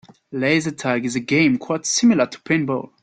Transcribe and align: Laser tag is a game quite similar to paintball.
Laser 0.31 0.71
tag 0.71 1.05
is 1.05 1.15
a 1.15 1.19
game 1.19 1.59
quite 1.59 1.85
similar 1.85 2.25
to 2.25 2.39
paintball. 2.39 2.89